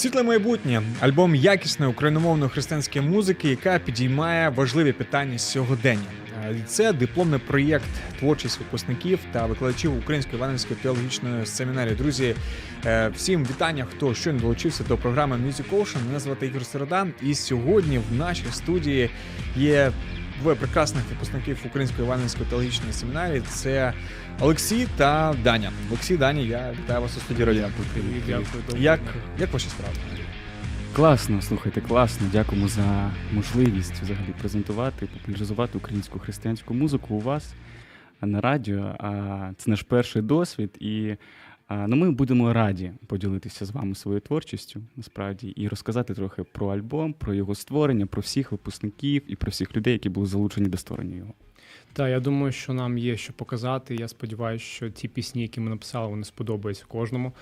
[0.00, 6.00] Світле майбутнє альбом якісної україномовної християнської музики, яка підіймає важливі питання сьогодення.
[6.44, 7.84] Е, Це дипломний проєкт
[8.18, 11.94] творчість випускників та викладачів Української Іванівської теологічної семінарії.
[11.94, 12.34] Друзі,
[12.86, 16.06] е, всім вітання, хто щойно долучився до програми Music Ocean.
[16.06, 17.06] Мене звати Ігор Середа.
[17.22, 19.10] І сьогодні в нашій студії
[19.56, 19.92] є
[20.40, 23.42] двоє прекрасних випускників Української Іванівської теологічної семінарії.
[23.48, 23.92] Це
[24.42, 25.72] Олексій та Даня.
[25.88, 27.68] Олексій, Даня, я вітаю вас у студії Радіо.
[28.26, 28.82] Дякую.
[28.82, 29.00] Як,
[29.38, 29.94] як ваші справи?
[30.96, 32.26] Класно, слухайте, класно.
[32.32, 37.54] Дякуємо за можливість взагалі презентувати, популяризувати українську християнську музику у вас
[38.20, 38.96] на радіо.
[38.98, 41.16] А Це наш перший досвід, і
[41.70, 47.12] ну, ми будемо раді поділитися з вами своєю творчістю, насправді, і розказати трохи про альбом,
[47.12, 51.16] про його створення, про всіх випускників і про всіх людей, які були залучені до створення
[51.16, 51.34] його.
[51.92, 53.94] Так, я думаю, що нам є що показати.
[53.94, 57.32] Я сподіваюся, що ті пісні, які ми написали, вони сподобаються кожному.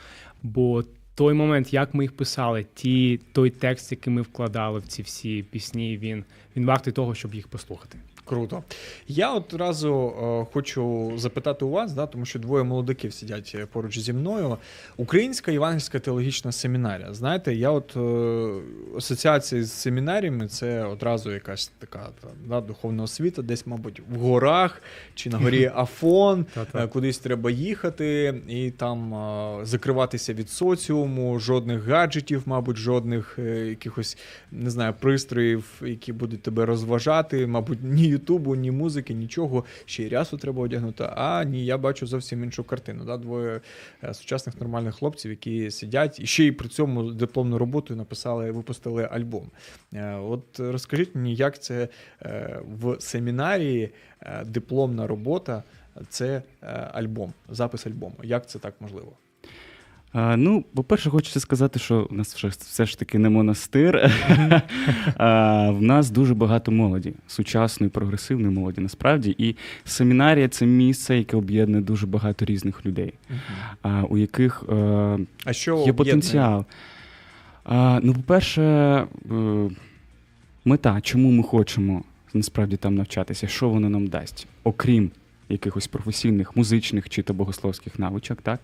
[0.43, 5.03] Бо той момент, як ми їх писали, ті, той текст, який ми вкладали в ці
[5.03, 6.25] всі пісні, він,
[6.57, 7.99] він вартий того, щоб їх послухати.
[8.29, 8.63] Круто.
[9.07, 13.99] Я одразу е, хочу запитати у вас, да, тому що двоє молодиків сидять е, поруч
[13.99, 14.57] зі мною.
[14.97, 17.15] Українська Євангельська теологічна семінарія.
[17.15, 23.43] Знаєте, я от е, асоціація з семінаріями це одразу якась така та, да, духовна освіта,
[23.43, 24.83] десь, мабуть, в горах
[25.15, 31.85] чи на горі Афон, е, кудись треба їхати і там е, закриватися від соціуму, жодних
[31.85, 34.19] гаджетів, мабуть, жодних е, якихось
[34.53, 39.65] не знаю, пристроїв, які будуть тебе розважати, мабуть, ні Ютубу, ні музики, нічого.
[39.85, 41.05] Ще й рясу треба одягнути.
[41.17, 43.05] А ні, я бачу зовсім іншу картину.
[43.05, 43.17] Да?
[43.17, 43.61] Двоє
[44.05, 49.09] е, сучасних нормальних хлопців, які сидять і ще й при цьому дипломну роботу написали, випустили
[49.11, 49.51] альбом.
[49.95, 51.89] Е, От розкажіть мені, як це
[52.23, 53.91] е, в семінарії
[54.47, 55.63] дипломна робота.
[56.09, 56.43] Це
[56.93, 58.15] альбом, запис альбому.
[58.23, 59.13] Як це так можливо?
[60.13, 63.97] А, ну, по-перше, хочеться сказати, що в нас все, все ж таки не монастир.
[65.17, 69.35] а, в нас дуже багато молоді, сучасної, прогресивної молоді, насправді.
[69.39, 73.13] І семінарія це місце, яке об'єднує дуже багато різних людей,
[73.83, 76.65] а, у яких е, А що є потенціал.
[77.65, 79.07] А, ну, по-перше, е,
[80.65, 82.03] мета, чому ми хочемо
[82.35, 85.11] насправді там навчатися, що воно нам дасть, окрім
[85.49, 88.61] якихось професійних музичних чи то богословських навичок, так?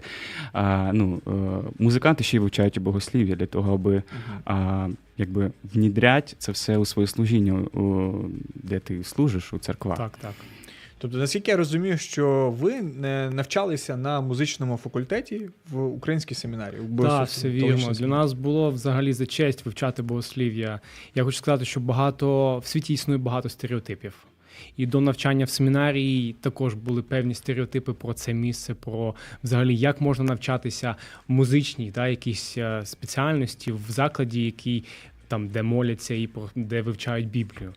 [0.52, 1.30] А, ну, е,
[1.78, 4.02] музиканти ще й вивчають богослів'я для того, аби
[4.44, 8.14] а, якби внідрять це все у своє служіння, у,
[8.54, 9.98] де ти служиш у церквах.
[9.98, 10.34] Так, так.
[10.98, 16.80] Тобто, наскільки я розумію, що ви не навчалися на музичному факультеті в українській семінарії?
[16.80, 17.92] в Так, все вірно.
[17.92, 20.80] Для нас було взагалі за честь вивчати богослів'я.
[21.14, 24.14] Я хочу сказати, що багато в світі існує багато стереотипів.
[24.76, 30.00] І до навчання в семінарії також були певні стереотипи про це місце, про взагалі як
[30.00, 30.96] можна навчатися
[31.28, 34.84] музичній, да, якійсь е, спеціальності в закладі, який
[35.28, 37.74] там де моляться і де вивчають Біблію.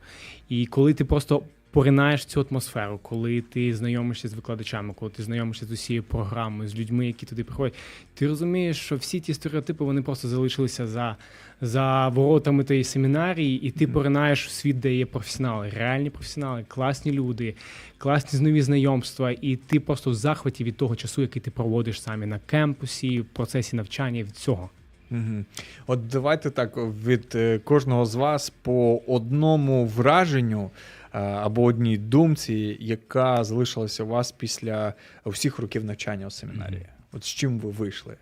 [0.49, 5.65] І коли ти просто поринаєш цю атмосферу, коли ти знайомишся з викладачами, коли ти знайомишся
[5.65, 7.75] з усією програмою, з людьми, які туди приходять,
[8.13, 11.15] ти розумієш, що всі ті стереотипи вони просто залишилися за,
[11.61, 17.11] за воротами тієї семінарії, і ти поринаєш у світ, де є професіонали, реальні професіонали, класні
[17.11, 17.55] люди,
[17.97, 22.25] класні нові знайомства, і ти просто в захваті від того часу, який ти проводиш самі
[22.25, 24.69] на кемпусі, в процесі навчання від цього.
[25.09, 25.45] Мгм.
[25.87, 30.71] От давайте так від е, кожного з вас по одному враженню
[31.19, 34.93] або одній думці, яка залишилася у вас після
[35.25, 36.85] всіх років навчання у семінарії.
[37.11, 38.15] От з чим ви вийшли?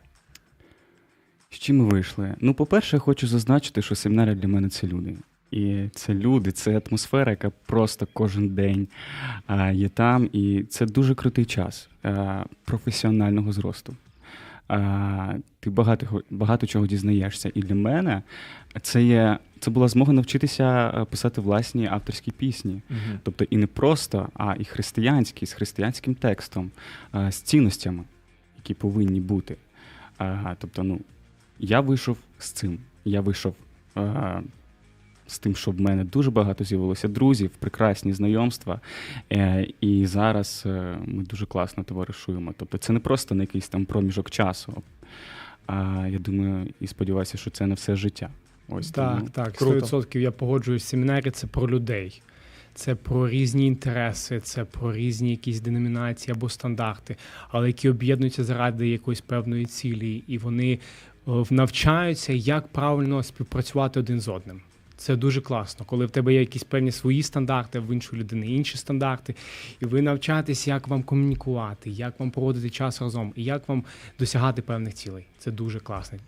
[1.49, 2.35] З чим ми вийшли?
[2.39, 5.15] Ну, по-перше, я хочу зазначити, що семінарія для мене це люди.
[5.51, 8.87] І це люди, це атмосфера, яка просто кожен день
[9.47, 10.29] а, є там.
[10.33, 13.95] І це дуже крутий час а, професіонального зросту.
[14.67, 17.51] А, ти багато, багато чого дізнаєшся.
[17.53, 18.21] І для мене
[18.81, 22.81] це є це була змога навчитися е, писати власні авторські пісні.
[23.23, 26.71] Тобто і не просто, а і християнські, з християнським текстом,
[27.11, 28.03] а, з цінностями,
[28.57, 29.55] які повинні бути.
[30.17, 30.99] А, Тобто, ну,
[31.59, 32.79] я вийшов з цим.
[33.05, 33.55] Я вийшов
[33.95, 34.41] а,
[35.27, 38.79] з тим, що в мене дуже багато з'явилося друзів, прекрасні знайомства.
[39.31, 42.53] Е, і зараз е, ми дуже класно товаришуємо.
[42.57, 44.83] Тобто, це не просто на якийсь там проміжок часу.
[45.67, 48.29] А я думаю і сподіваюся, що це на все життя.
[48.69, 49.29] Ось Так, тому.
[49.29, 49.97] так, Круто.
[49.97, 50.83] 100% я погоджуюсь.
[50.83, 52.21] Семінарі це про людей.
[52.73, 57.15] це про різні інтереси, це про різні якісь деномінації або стандарти,
[57.49, 60.79] але які об'єднуються заради якоїсь певної цілі, і вони
[61.49, 64.61] навчаються, як правильно співпрацювати один з одним.
[64.97, 68.47] Це дуже класно, коли в тебе є якісь певні свої стандарти, а в іншої людини
[68.47, 69.35] інші стандарти,
[69.79, 73.85] і ви навчаєтесь, як вам комунікувати, як вам проводити час разом, і як вам
[74.19, 75.25] досягати певних цілей.
[75.39, 76.19] Це дуже класно.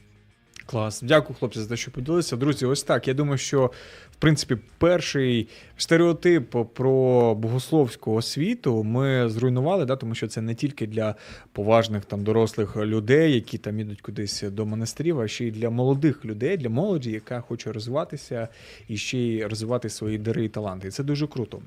[0.66, 1.02] Клас.
[1.02, 2.36] Дякую, хлопці, за те, що поділилися.
[2.36, 3.08] Друзі, ось так.
[3.08, 3.72] Я думаю, що
[4.18, 5.48] в принципі перший
[5.78, 11.16] стереотип про богословську освіту ми зруйнували, да, тому що це не тільки для
[11.52, 16.26] поважних там дорослих людей, які там ідуть кудись до монастирів, а ще й для молодих
[16.26, 18.48] людей, для молоді, яка хоче розвиватися
[18.88, 20.88] і ще й розвивати свої дари і таланти.
[20.88, 21.62] І це дуже круто.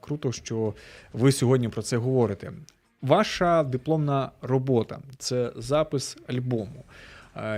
[0.00, 0.74] Круто, що
[1.12, 2.52] ви сьогодні про це говорите.
[3.02, 6.84] Ваша дипломна робота це запис альбому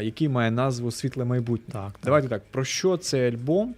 [0.03, 1.73] який має назву Світле майбутнє.
[1.73, 2.01] Так, так.
[2.05, 2.43] Давайте так.
[2.51, 3.75] Про що цей альбом?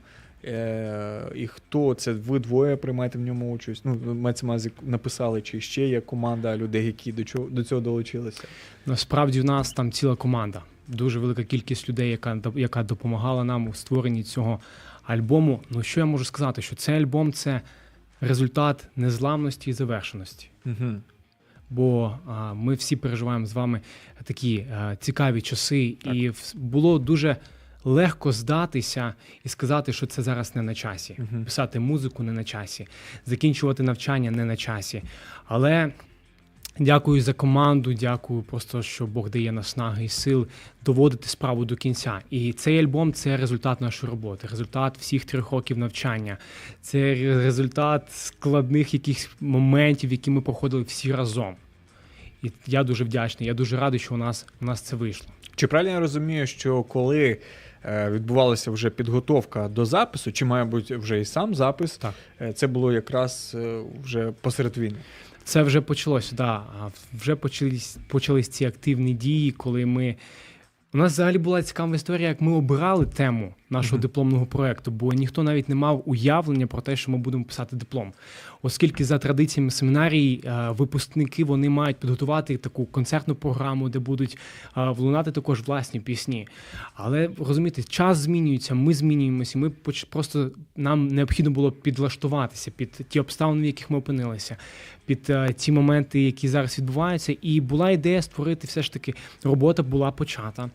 [0.46, 2.12] Е, і хто це?
[2.12, 3.82] Ви двоє приймаєте в ньому участь?
[3.84, 8.44] Ну, мається написали, чи ще є команда людей, які до чого до цього долучилися?
[8.86, 13.74] Насправді в нас там ціла команда, дуже велика кількість людей, яка яка допомагала нам у
[13.74, 14.60] створенні цього
[15.02, 15.60] альбому.
[15.70, 16.62] Ну що я можу сказати?
[16.62, 17.60] Що цей альбом це
[18.20, 20.48] результат незламності і завершеності.
[20.66, 20.94] Угу.
[21.70, 23.80] Бо а, ми всі переживаємо з вами
[24.24, 27.36] такі а, цікаві часи, і в- було дуже
[27.84, 29.14] легко здатися
[29.44, 31.16] і сказати, що це зараз не на часі.
[31.18, 31.44] Мгм.
[31.44, 32.86] Писати музику не на часі,
[33.26, 35.02] закінчувати навчання не на часі.
[35.46, 35.92] Але
[36.78, 40.46] дякую за команду, дякую просто, що Бог дає наснаги і сил
[40.84, 42.20] доводити справу до кінця.
[42.30, 46.38] І цей альбом це результат нашої роботи, результат всіх трьох років навчання.
[46.80, 51.54] Це результат складних якихось моментів, які ми проходили всі разом.
[52.42, 53.46] І я дуже вдячний.
[53.46, 55.28] Я дуже радий, що у нас у нас це вийшло.
[55.56, 57.38] Чи правильно я розумію, що коли
[57.88, 62.14] відбувалася вже підготовка до запису, чи мабуть, вже і сам запис, Так.
[62.40, 64.96] е, це було якраз е, вже посеред війни?
[65.44, 66.62] Це вже почалося, да.
[67.20, 70.16] Вже почались, почались ці активні дії, коли ми.
[70.94, 74.02] У нас взагалі була цікава історія, як ми обирали тему нашого Мгм.
[74.02, 78.12] дипломного проекту, бо ніхто навіть не мав уявлення про те, що ми будемо писати диплом.
[78.62, 84.38] Оскільки за традиціями семінарії е, випускники вони мають підготувати таку концертну програму, де будуть
[84.76, 86.48] е, влунати також власні пісні.
[86.94, 89.58] Але розумієте, час змінюється, ми змінюємося.
[89.58, 89.70] Ми
[90.10, 94.56] просто нам необхідно було підлаштуватися під ті обставини, в яких ми опинилися,
[95.06, 97.36] під е, ті моменти, які зараз відбуваються.
[97.42, 99.14] І була ідея створити все ж таки
[99.44, 100.70] робота була почата.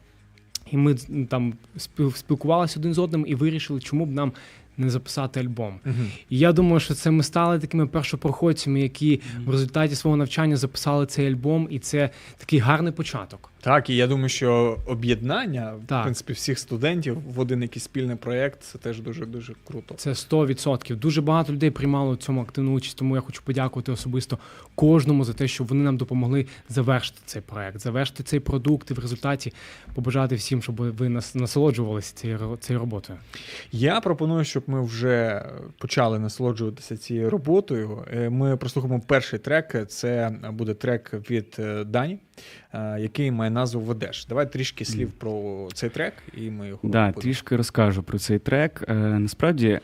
[0.71, 0.95] І ми
[1.30, 4.31] там спіл- спілкувалися один з одним і вирішили, чому б нам
[4.77, 5.80] не записати альбом.
[5.86, 5.95] Угу.
[6.30, 11.06] І я думаю, що це ми стали такими першопроходцями, які в результаті свого навчання записали
[11.06, 13.51] цей альбом, і це такий гарний початок.
[13.61, 16.00] Так, і я думаю, що об'єднання Так.
[16.00, 19.95] в принципі всіх студентів в один якийсь спільний проєкт це теж дуже дуже круто.
[19.95, 20.95] Це 100%.
[20.95, 24.38] Дуже багато людей приймало в цьому активну участь, тому я хочу подякувати особисто
[24.75, 29.00] кожному за те, що вони нам допомогли завершити цей проект, завершити цей продукт і в
[29.00, 29.53] результаті
[29.95, 33.19] побажати всім, щоб ви нас насолоджувалися цією ро- цією роботою.
[33.71, 35.45] Я пропоную, щоб ми вже
[35.77, 38.05] почали насолоджуватися цією роботою.
[38.13, 39.75] Е, Ми прослухаємо перший трек.
[39.88, 42.19] Це буде трек від е, Дані,
[42.74, 44.25] який має назву Ведеш.
[44.25, 47.21] Давай трішки слів про цей трек, і ми його Да, будемо.
[47.21, 48.86] трішки розкажу про цей трек.
[48.88, 49.79] Е, насправді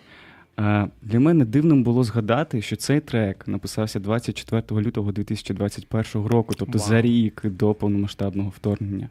[0.60, 6.78] е, для мене дивним було згадати, що цей трек написався 24 лютого 2021 року, тобто
[6.78, 6.88] Вау.
[6.88, 9.10] за рік до повномасштабного вторгнення.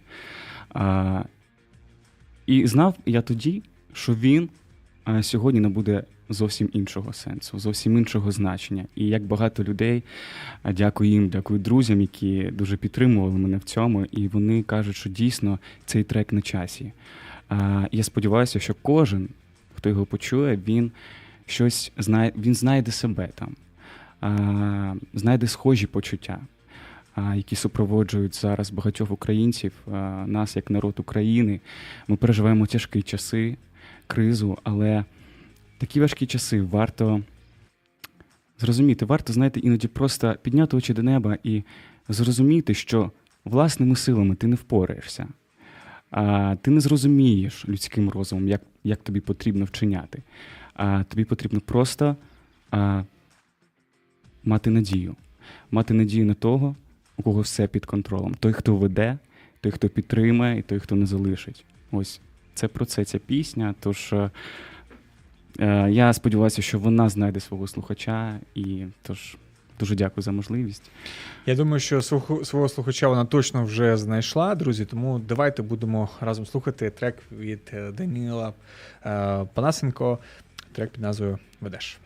[2.47, 4.49] І знав я тоді, що він е,
[5.23, 8.85] сьогодні набуде зовсім іншого сенсу, зовсім іншого значення.
[8.95, 10.03] І як багато людей,
[10.73, 15.59] дякую їм, дякую друзям, які дуже підтримували мене в цьому, і вони кажуть, що дійсно
[15.87, 16.93] цей трек на часі.
[17.93, 19.29] Я сподіваюся, що кожен,
[19.75, 20.91] хто його почує, він
[21.47, 23.57] щось знає, він знайде себе там,
[25.15, 26.39] знайде схожі почуття,
[27.35, 29.73] які супроводжують зараз багатьох українців,
[30.27, 31.61] нас як народ України.
[32.09, 33.57] Ми переживаємо тяжкі часи,
[34.07, 35.05] кризу, але
[35.79, 37.23] такі важкі часи варто
[38.59, 41.63] зрозуміти, варто, знаєте, іноді просто підняти очі до неба і
[42.09, 43.11] зрозуміти, що
[43.45, 45.29] власними силами ти не впораєшся.
[46.11, 50.23] А, ти не зрозумієш людським розумом, як, як тобі потрібно вчиняти.
[50.75, 52.17] А, тобі потрібно просто
[52.71, 53.03] а,
[54.45, 55.17] мати надію.
[55.71, 56.77] Мати надію на того,
[57.17, 58.35] у кого все під контролем.
[58.41, 59.19] Той, хто веде,
[59.61, 61.65] той, хто підтримує, і той, хто не залишить.
[61.91, 62.21] Ось
[62.55, 63.75] це про це ця пісня.
[63.81, 64.31] Тож е,
[65.61, 69.37] е, я сподіваюся, що вона знайде свого слухача, і тож
[69.79, 70.91] дуже дякую за можливість.
[71.47, 74.85] Я думаю, що свого, слухача вона точно вже знайшла, друзі.
[74.85, 78.53] Тому давайте будемо разом слухати трек від е, Даніла
[79.07, 80.19] е, Панасенко.
[80.73, 81.99] Трек під назвою Ведеш.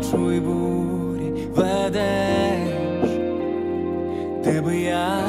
[0.00, 3.10] Розпачу й бурі ведеш,
[4.44, 5.20] де би я,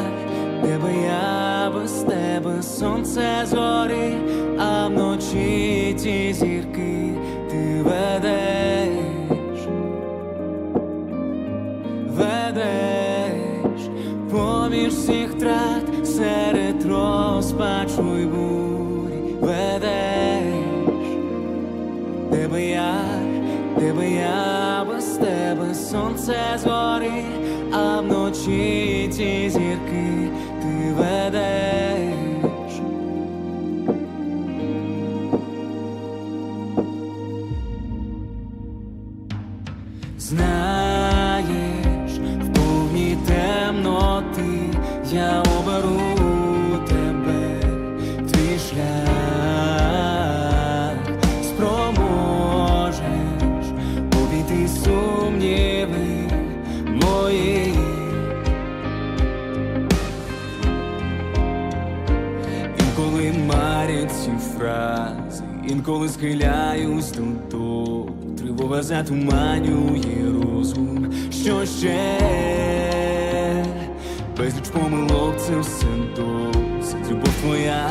[0.64, 4.18] де би я без тебе сонце зорі,
[4.60, 7.14] а вночі ті зірки
[7.50, 8.51] ти ведеш,
[25.92, 27.26] сонце згорі,
[27.72, 29.91] а вночі ті зірки
[66.02, 72.18] інколи схиляюсь тут, тут тривога затуманює розум, що ще?
[74.38, 77.12] Безліч помилок, це все досить.
[77.12, 77.90] Любов твоя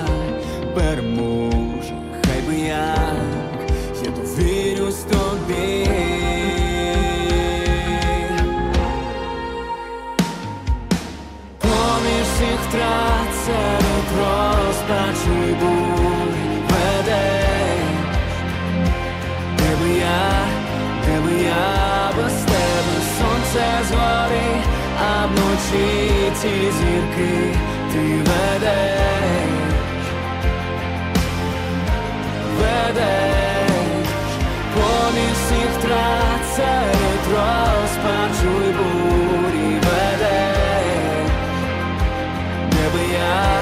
[27.20, 27.54] зірки
[27.92, 28.94] ти ведеш,
[32.58, 34.06] ведеш,
[34.74, 39.74] поміж всіх втрат серед розпачу й бурі.
[39.74, 41.30] Ведеш.
[42.70, 43.60] Де би я,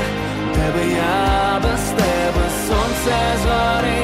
[0.54, 4.02] де би я без тебе сонце згори,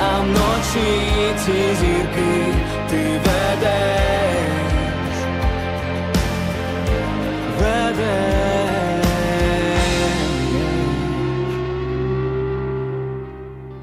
[0.00, 1.95] а вночі ці зірки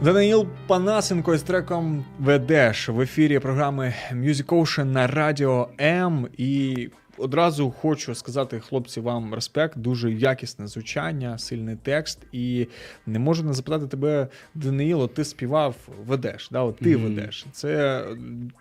[0.04, 6.28] Даниїл Панасенко із треком ведеш в ефірі програми Music Ocean на радіо М.
[6.38, 6.90] І
[7.24, 12.20] одразу хочу сказати, хлопці, вам респект, дуже якісне звучання, сильний текст.
[12.32, 12.68] І
[13.06, 15.76] не можу не запитати тебе, Даниїло, ти співав
[16.08, 16.62] ведеш, да?
[16.62, 17.04] От ти Мгм.
[17.04, 17.46] ведеш.
[17.52, 18.06] Це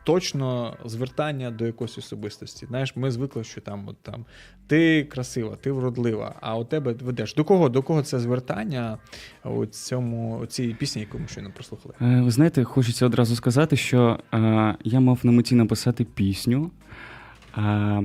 [0.04, 2.66] точно звертання до якоїсь особистості.
[2.66, 4.25] Знаєш, ми звикли, що там, от там
[4.66, 7.35] ти красива, ти вродлива, а у тебе ведеш.
[7.35, 7.69] До кого?
[7.69, 8.99] До кого це звертання
[9.45, 11.95] у цьому у цій пісні, яку ми щойно прослухали?
[12.00, 16.71] Е, Ви знаєте, хочеться одразу сказати, що е, я мав на меті написати пісню
[17.59, 18.02] е,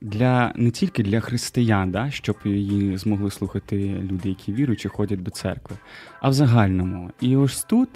[0.00, 3.76] для не тільки для християн, да, щоб її змогли слухати
[4.10, 5.76] люди, які вірують чи ходять до церкви,
[6.20, 7.10] а в загальному.
[7.20, 7.88] І ось тут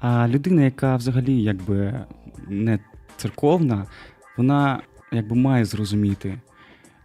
[0.00, 2.04] а, людина, яка взагалі якби
[2.48, 2.78] не
[3.16, 3.86] церковна,
[4.36, 4.82] вона
[5.12, 6.38] якби має зрозуміти.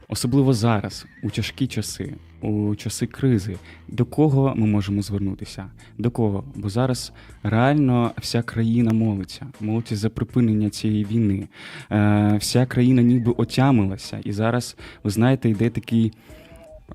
[0.08, 3.56] Особливо зараз, у тяжкі часи, у часи кризи,
[3.88, 5.66] до кого ми можемо звернутися?
[5.98, 6.44] До кого?
[6.56, 7.14] Бо зараз
[7.44, 11.48] реально вся країна молиться, молиться за припинення цієї війни.
[11.92, 14.20] Е, вся країна ніби отямилася.
[14.24, 16.14] І зараз, ви знаєте, йде такий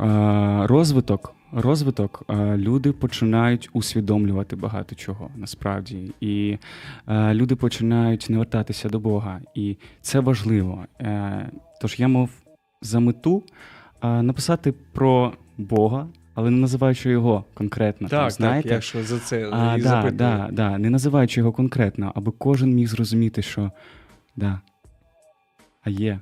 [0.00, 1.34] е, розвиток.
[1.52, 6.58] Розвиток е, люди починають усвідомлювати багато чого насправді, і
[7.08, 10.84] е, люди починають не вертатися до Бога, і це важливо.
[11.00, 12.30] Е, тож я мав
[12.82, 13.42] за мету
[14.02, 18.08] написати про Бога, але не називаючи його конкретно.
[18.08, 18.68] там, знаєте?
[18.68, 22.74] так, якщо за це А, і да, да, да, не називаючи його конкретно, аби кожен
[22.74, 23.70] міг зрозуміти, що
[24.36, 24.60] да,
[25.82, 26.20] а є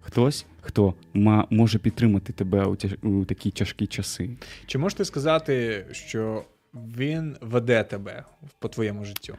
[0.00, 4.30] хтось, хто ма, може підтримати тебе у, тяж, у такі тяжкі часи.
[4.66, 6.44] Чи можете сказати, що
[6.74, 8.24] він веде тебе
[8.58, 9.34] по твоєму життю?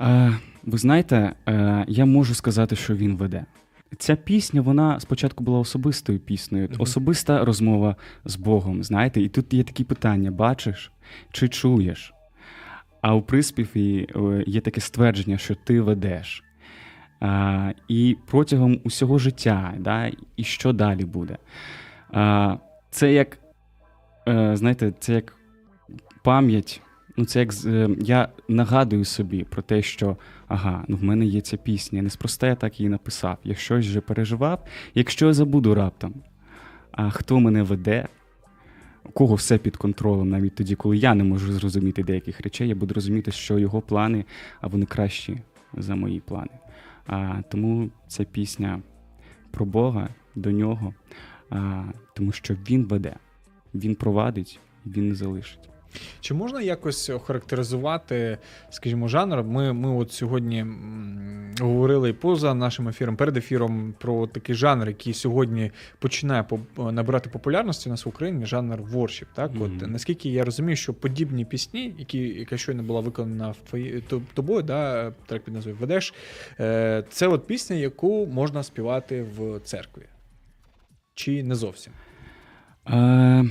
[0.00, 3.44] Е, ви знаєте, е, я можу сказати, що він веде.
[3.98, 6.80] Ця пісня, вона спочатку була особистою піснею, Мгм.
[6.80, 8.82] особиста розмова з Богом.
[8.82, 10.92] Знаєте, і тут є такі питання: бачиш
[11.32, 12.14] чи чуєш?
[13.00, 16.42] А у приспіві е, є таке ствердження, що ти ведеш.
[17.20, 21.38] А, і протягом усього життя, да, і що далі буде.
[22.12, 22.56] А,
[22.90, 23.38] це як,
[24.28, 25.36] е, знаєте, це як
[26.24, 26.80] пам'ять.
[27.16, 30.16] Ну, це як е, я нагадую собі про те, що
[30.48, 32.02] ага, ну в мене є ця пісня.
[32.02, 33.38] Неспроста я так її написав.
[33.44, 34.64] Я щось вже переживав.
[34.94, 36.14] Якщо я забуду раптом,
[36.92, 38.08] а хто мене веде,
[39.12, 42.94] кого все під контролем, навіть тоді, коли я не можу зрозуміти деяких речей, я буду
[42.94, 44.24] розуміти, що його плани,
[44.60, 45.38] а вони кращі
[45.74, 46.58] за мої плани.
[47.06, 48.80] А, тому ця пісня
[49.50, 50.94] про Бога до нього,
[51.50, 53.16] а, тому що він веде,
[53.74, 55.70] він провадить, він не залишить.
[56.20, 58.38] Чи можна якось охарактеризувати,
[58.70, 59.42] скажімо, жанр?
[59.42, 60.66] Ми, ми от сьогодні
[61.60, 66.44] говорили поза нашим ефіром, перед ефіром про такий жанр, який сьогодні починає
[66.76, 69.28] набирати популярності у нас в Україні, жанр воршіп.
[69.34, 69.62] Так, Мгм.
[69.82, 75.10] от наскільки я розумію, що подібні пісні, які яка щойно була виконана в тобою, да,
[75.26, 76.14] трек під назвою ведеш,
[76.60, 80.02] е, це от пісня, яку можна співати в церкві.
[81.14, 81.92] Чи не зовсім?
[82.88, 83.44] Е,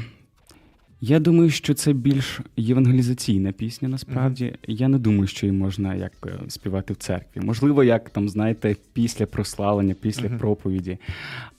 [1.02, 4.54] я думаю, що це більш євангелізаційна пісня, насправді.
[4.68, 7.42] Я не думаю, що її можна як е, співати в церкві.
[7.42, 10.38] Можливо, як там, знаєте, після прославлення, після Мгм.
[10.38, 10.98] проповіді.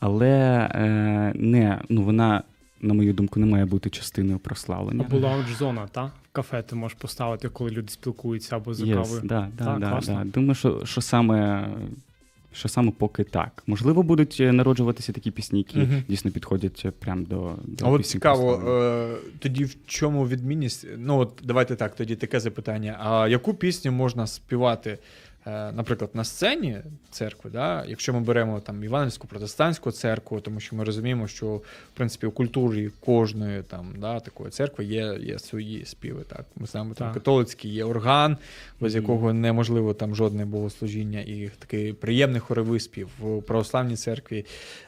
[0.01, 0.31] Але
[0.75, 2.42] е, не, ну, вона,
[2.81, 5.05] на мою думку, не має бути частиною прославлення.
[5.09, 6.05] Або лаунж-зона, та?
[6.05, 9.20] В кафе ти можеш поставити, коли люди спілкуються або за Yes, кавою.
[9.25, 10.25] да, да, Так, да, да.
[10.25, 11.68] Думаю, що, що саме.
[12.59, 13.62] Що саме поки так.
[13.66, 16.03] Можливо, будуть е, народжуватися такі пісні, які Мгм.
[16.09, 20.87] дійсно підходять е, прям до, до А от цікаво, е, тоді в чому відмінність?
[20.99, 22.99] Ну, от давайте так, тоді таке запитання.
[23.01, 24.99] А яку пісню можна співати,
[25.46, 26.78] наприклад, на сцені
[27.11, 27.85] церкви, да?
[27.88, 31.62] якщо ми беремо там Івангельську протестантську церкву, тому що ми розуміємо, що в
[31.94, 36.22] принципі у культурі кожної там да, такої церкви є, є свої співи.
[36.28, 37.14] Так, ми знаємо, там Так.
[37.14, 38.37] католицький є орган,
[38.80, 39.02] без Мгм.
[39.02, 44.44] якого неможливо там жодне богослужіння, і такий приємний хоровий спів в православній церкві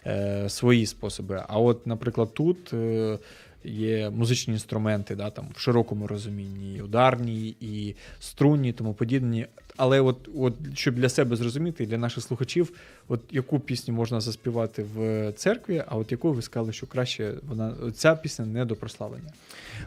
[0.06, 1.42] е, свої способи.
[1.48, 2.72] А от, наприклад, тут.
[2.72, 3.18] Е,
[3.64, 9.46] Є музичні інструменти, да, там в широкому розумінні, і ударні, і струнні, тому подібні.
[9.76, 12.72] Але от, от щоб для себе зрозуміти, для наших слухачів,
[13.08, 17.74] от яку пісню можна заспівати в церкві, а от яку ви сказали, що краще вона
[17.94, 19.32] ця пісня не до прославлення.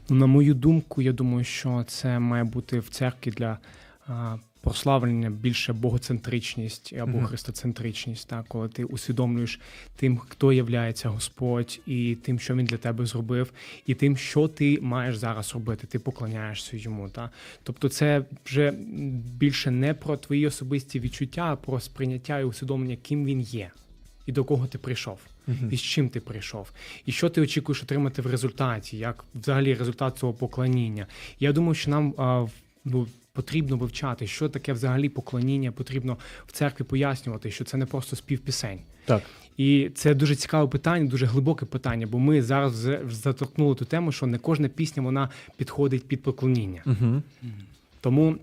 [0.09, 3.57] Ну, на мою думку, я думаю, що це має бути в церкві для
[4.61, 7.25] прославлення більше богоцентричність або Мгм.
[7.25, 9.59] христоцентричність, так, коли ти усвідомлюєш
[9.95, 13.53] тим, хто являється Господь, і тим, що він для тебе зробив,
[13.85, 15.87] і тим, що ти маєш зараз робити.
[15.87, 17.09] Ти поклоняєшся йому.
[17.09, 17.29] Та?
[17.63, 18.71] Тобто, це вже
[19.37, 23.71] більше не про твої особисті відчуття, а про сприйняття і усвідомлення, ким він є,
[24.25, 25.19] і до кого ти прийшов
[25.71, 26.71] і з чим ти прийшов,
[27.05, 31.07] і що ти очікуєш отримати в результаті, як взагалі результат цього поклоніння.
[31.39, 32.45] Я думаю, що нам а,
[32.85, 38.15] ну, потрібно вивчати, що таке взагалі поклоніння, потрібно в церкві пояснювати, що це не просто
[38.15, 38.79] спів пісень.
[39.05, 39.23] Так.
[39.57, 42.73] І це дуже цікаве питання, дуже глибоке питання, бо ми зараз
[43.09, 46.81] заторкнули ту тему, що не кожна пісня вона підходить під поклоніння.
[46.85, 47.21] Угу.
[48.01, 48.37] Тому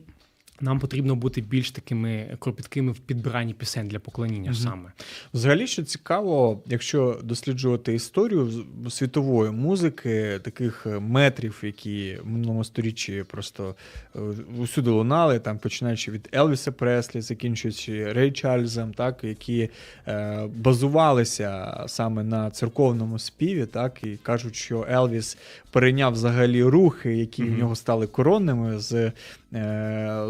[0.60, 4.60] нам потрібно бути більш такими кропіткими в підбиранні пісень для поклоніння Мгм.
[4.60, 4.92] саме.
[5.34, 8.50] Взагалі, що цікаво, якщо досліджувати історію
[8.90, 13.74] світової музики, таких е, метрів, які в минулому сторіччі просто
[14.16, 14.20] е,
[14.58, 19.70] усюди лунали, там починаючи від Елвіса Преслі, закінчуючи Рей Чарльзом, так, які
[20.06, 25.38] е, базувалися саме на церковному співі, так, і кажуть, що Елвіс
[25.70, 29.12] перейняв взагалі рухи, які в нього стали коронними з,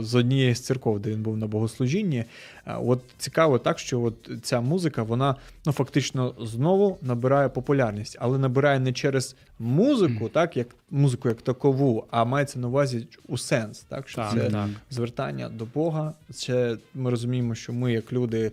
[0.00, 2.24] з однієї з церков, де він був на богослужінні.
[2.66, 8.78] От цікаво так, що от ця музика, вона ну фактично знову набирає популярність, але набирає
[8.80, 14.08] не через музику, так як музику як такову, а мається на увазі у сенс, так
[14.08, 14.68] що Так, це так.
[14.90, 16.12] звертання до Бога.
[16.32, 18.52] Це ми розуміємо, що ми, як люди,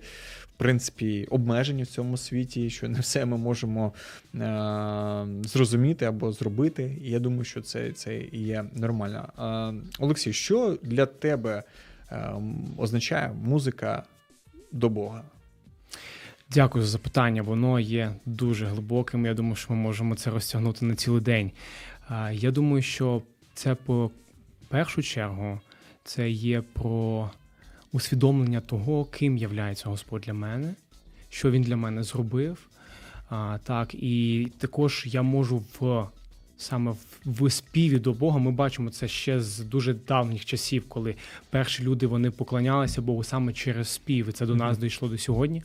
[0.57, 3.93] принципі, обмежені в цьому світі, що не все ми можемо
[4.35, 6.97] е- зрозуміти або зробити.
[7.03, 9.29] І я думаю, що це, це і є нормально.
[9.39, 11.63] Е- Олексій, що для тебе
[12.11, 12.33] е-
[12.77, 14.03] означає музика
[14.71, 15.23] до Бога?
[16.51, 17.41] Дякую за запитання.
[17.41, 19.25] Воно є дуже глибоким.
[19.25, 21.51] Я думаю, що ми можемо це розтягнути на цілий день.
[22.07, 23.21] А, Я думаю, що
[23.53, 24.11] це по
[24.69, 25.59] першу чергу
[26.03, 27.29] це є про
[27.95, 30.73] усвідомлення того, ким являється Господь для мене,
[31.29, 32.57] що він для мене зробив.
[33.29, 36.07] А, Так, і також я можу в
[36.57, 41.15] Саме в, в співі до Бога ми бачимо це ще з дуже давніх часів, коли
[41.49, 44.29] перші люди вони поклонялися Богу саме через спів.
[44.29, 45.63] І це до нас дійшло до сьогодні.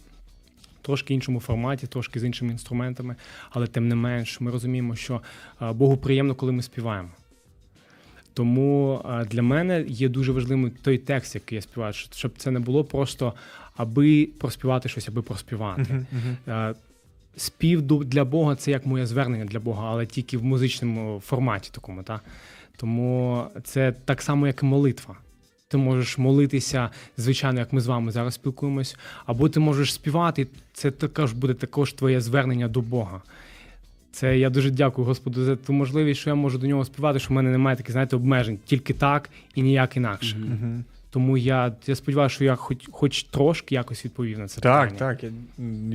[0.82, 3.16] Трошки іншому форматі, трошки з іншими інструментами,
[3.50, 5.20] але тим не менш, ми розуміємо, що
[5.60, 7.10] Богу приємно, коли ми співаємо.
[8.34, 12.84] Тому для мене є дуже важливим той текст, який я співаю, щоб- це не було
[12.84, 13.34] просто
[13.76, 16.06] аби проспівати щось, аби проспівати.
[16.48, 16.74] Е,
[17.36, 22.02] Спів для Бога це як моє звернення для Бога, але тільки в музичному форматі такому.
[22.02, 22.20] Та?
[22.76, 25.14] Тому це так само, як і молитва.
[25.68, 30.90] Ти можеш молитися, звичайно, як ми з вами зараз спілкуємось, або ти можеш співати, це
[30.90, 33.22] також буде також твоє звернення до Бога.
[34.12, 37.28] Це я дуже дякую Господу за ту можливість, що я можу до нього співати, що
[37.28, 40.36] в мене немає таких, знаєте, обмежень, тільки так і ніяк інакше.
[40.36, 40.84] Мгм.
[41.12, 45.14] Тому я, я сподіваюся, що я хоч, хоч трошки якось відповів на це Так, питання.
[45.14, 45.24] так.
[45.24, 45.30] Я,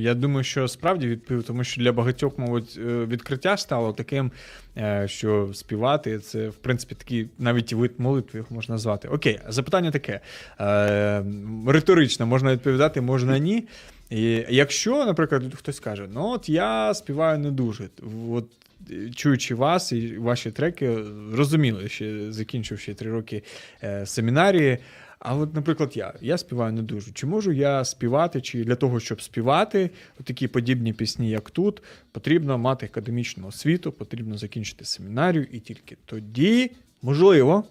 [0.02, 4.30] я думаю, що справді відповів, тому що для багатьох, мабуть, е, відкриття стало таким,
[4.76, 9.08] е, що співати це, в принципі, такий навіть вид молитви його можна назвати.
[9.08, 10.20] Окей, запитання таке.
[10.60, 11.24] Е,
[11.66, 13.64] риторично можна відповідати, можна ні.
[14.10, 17.88] І якщо, наприклад, хтось каже, ну от я співаю не дуже.
[18.30, 18.44] От
[19.14, 20.98] чуючи вас і ваші треки,
[21.32, 23.42] розуміли, ще закінчивши три роки
[23.82, 24.78] е, семінарії.
[25.18, 27.12] А от, наприклад, я, я співаю не дуже.
[27.12, 29.90] Чи можу я співати, чи для того, щоб співати
[30.24, 36.70] такі подібні пісні, як тут, потрібно мати академічну освіту, потрібно закінчити семінарію, і тільки тоді,
[37.02, 37.64] можливо,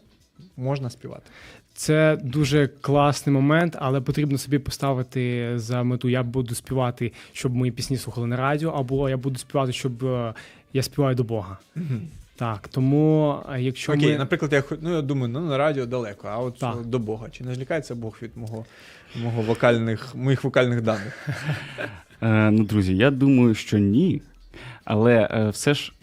[0.58, 1.32] можна співати.
[1.78, 6.10] Це дуже класний момент, але потрібно собі поставити за мету.
[6.10, 10.34] Я буду співати, щоб мої пісні слухали на радіо, або я буду співати, щоб е,
[10.74, 11.58] я співаю до Бога.
[12.36, 14.18] Так, тому е, якщо Окей, ми...
[14.18, 16.86] наприклад, я хо- ну, я думаю, ну на радіо далеко, а от Так.
[16.86, 17.28] до Бога.
[17.32, 18.66] Чи не злякається Бог від мого,
[19.24, 21.28] мого вокальних, моїх вокальних даних?
[22.22, 24.22] Е, ну, друзі, я думаю, що ні.
[24.86, 25.94] Але е, все ж,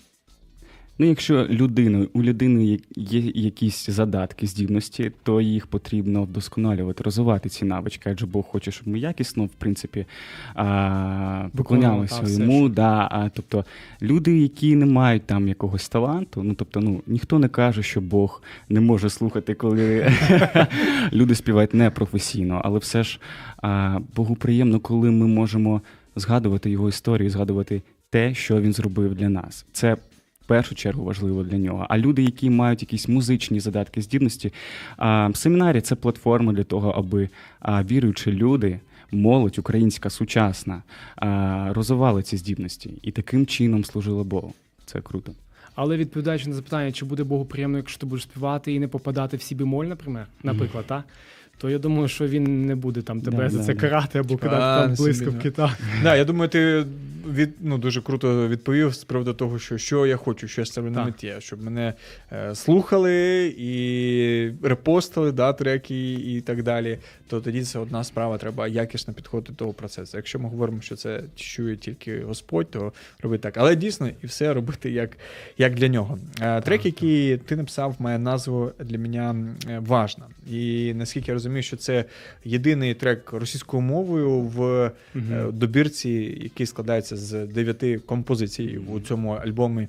[0.99, 7.65] ну, якщо людина, у людини є- якісь задатки, здібності, то їх потрібно вдосконалювати, розвивати ці
[7.65, 10.07] навички, адже Бог хоче, щоб ми якісно, в принципі,
[10.55, 12.69] а, поклонялися йому.
[12.69, 13.65] Да, а, тобто,
[14.03, 18.43] люди, які не мають там якогось таланту, ну тобто, ну ніхто не каже, що Бог
[18.69, 20.13] не може слухати, коли
[21.13, 23.21] люди співають непрофесійно, але все ж
[23.63, 25.83] а, Богу приємно, коли ми можемо
[26.17, 29.67] згадувати його історію, згадувати те, що він зробив для нас.
[29.73, 29.97] Це
[30.45, 31.87] в першу чергу важливо для нього.
[31.89, 34.53] А люди, які мають якісь музичні задатки, здібності,
[35.35, 37.29] семінарі це платформа для того, аби
[37.63, 38.81] віруючі люди.
[39.15, 40.83] Молодь українська сучасна
[41.17, 44.55] а, розвивали ці здібності і таким чином служила Богу.
[44.85, 45.33] Це круто.
[45.75, 49.37] Але відповідаючи на запитання, чи буде Богу приємно, якщо ти будеш співати і не попадати
[49.37, 51.05] в сі бемоль, наприклад, наприклад, та?
[51.62, 53.81] То я думаю, що він не буде там тебе Да, за це да.
[53.81, 55.51] карати або Типа, кидати а, там блискавки.
[55.51, 55.77] Та.
[56.03, 56.85] Да, я думаю, ти
[57.31, 60.90] від, ну, дуже круто відповів з приводу того, що, що я хочу, що я ставлю
[60.90, 61.94] на меті, щоб мене
[62.33, 66.98] е, слухали і репостили да, треки і так далі.
[67.29, 70.16] То тоді це одна справа, треба якісно підходити до того процесу.
[70.16, 73.57] Якщо ми говоримо, що це чує тільки Господь, то роби так.
[73.57, 75.11] Але дійсно і все робити як,
[75.59, 76.18] як для нього.
[76.40, 80.25] Е, трек, який ти написав, має назву для мене важна.
[80.51, 82.05] І наскільки я розумію, що це
[82.45, 85.59] єдиний трек російською мовою в Мгм.
[85.59, 86.11] добірці,
[86.43, 89.88] який складається з дев'яти композицій у цьому альбомі.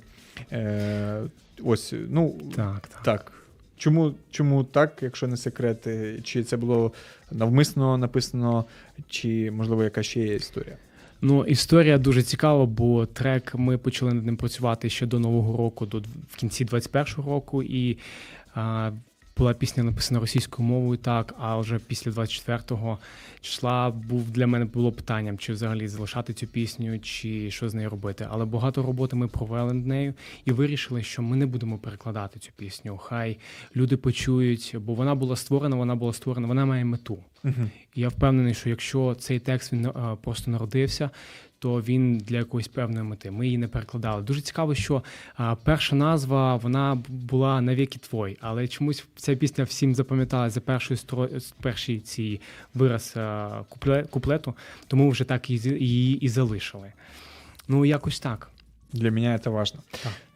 [0.52, 1.22] Е,
[1.64, 3.02] ось, ну Так, так.
[3.04, 3.32] так.
[3.76, 5.86] Чому, чому так, якщо не секрет?
[5.86, 6.92] Е, Чи це було
[7.30, 8.64] навмисно написано,
[9.08, 10.76] чи можливо яка ще є історія?
[11.20, 15.86] Ну, історія дуже цікава, бо трек ми почали над ним працювати ще до Нового року,
[15.86, 15.98] до
[16.30, 17.98] в кінці 21-го року, і
[18.54, 18.90] а,
[19.36, 22.98] була пісня написана російською мовою, так, а вже після 24-го
[23.40, 27.90] числа був для мене було питанням, чи взагалі залишати цю пісню, чи що з нею
[27.90, 28.26] робити.
[28.30, 32.50] Але багато роботи ми провели над нею і вирішили, що ми не будемо перекладати цю
[32.56, 32.98] пісню.
[32.98, 33.38] Хай
[33.76, 37.18] люди почують, бо вона була створена, вона була створена, вона має мету.
[37.94, 41.10] І я впевнений, що якщо цей текст він е, просто народився,
[41.64, 43.30] то він для якоїсь певної мети.
[43.30, 44.22] Ми її не перекладали.
[44.22, 45.02] Дуже цікаво, що
[45.36, 50.98] а, перша назва вона була навіки твой, але чомусь ця пісня всім запам'яталася за першою
[50.98, 51.28] стро...
[51.62, 52.40] перший цей
[52.74, 54.02] вираз а, купле...
[54.10, 54.54] куплету,
[54.86, 56.92] тому вже так її і залишили.
[57.68, 58.50] Ну, якось так.
[58.92, 59.84] Для мене це важливо.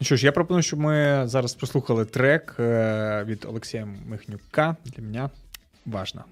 [0.00, 4.76] Ну що ж, я пропоную, щоб ми зараз послухали трек е, від Олексія Михнюка.
[4.84, 5.28] Для мене
[5.86, 6.24] важно.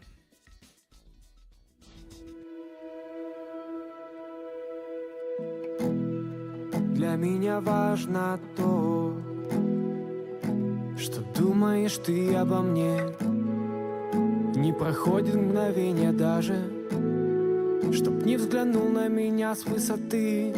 [6.96, 9.12] Для меня важно то,
[10.96, 12.98] что думаешь ты обо мне.
[14.54, 16.56] Не проходит мгновение даже,
[17.92, 20.54] чтоб не взглянул на меня с высоты.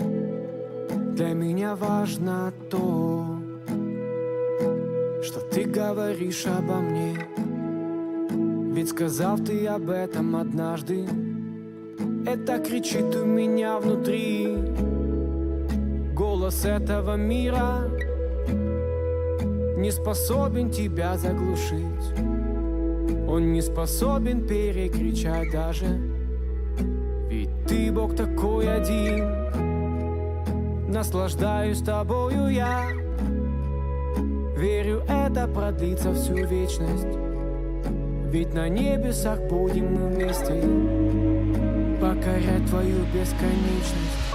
[1.17, 3.27] Для меня важно то,
[5.25, 7.19] что ты говоришь обо мне
[8.75, 11.05] Ведь сказав ты об этом однажды
[12.25, 14.57] Это кричит у меня внутри
[16.19, 17.89] Голос этого мира
[19.77, 22.13] Не способен тебя заглушить.
[23.29, 25.87] Он не способен перекричать даже.
[27.29, 29.29] Ведь ты Бог такой один.
[30.91, 32.89] Наслаждаюсь тобою я.
[34.57, 37.17] Верю, это продлится всю вечность.
[38.33, 40.61] Ведь на небесах будем мы вместе
[42.01, 44.28] Покорять твою бесконечность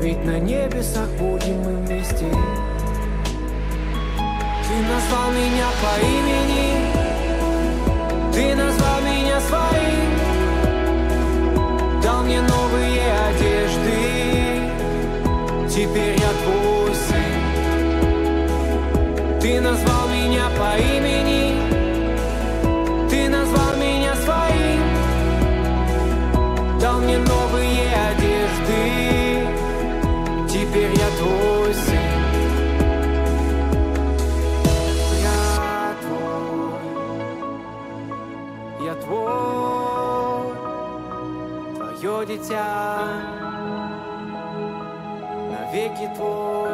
[0.00, 2.24] Ведь на небесах будем мы вместе.
[4.64, 6.68] Ты назвал меня по имени.
[8.32, 10.10] Ты назвал меня своим.
[12.00, 14.70] Дал мне новые одежды.
[15.68, 17.38] Теперь я твой сын.
[19.40, 21.17] Ты назвал меня по имени
[30.96, 32.18] я твой сын
[35.22, 36.80] Я твой.
[38.86, 40.54] Я твой.
[42.00, 42.68] Твое дитя.
[45.50, 46.67] Навеки твой